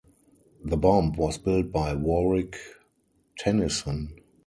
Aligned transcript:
The 0.63 0.77
bomb 0.77 1.13
was 1.13 1.37
built 1.37 1.71
by 1.71 1.93
Warrick 1.93 2.57
Tennyson. 3.37 4.15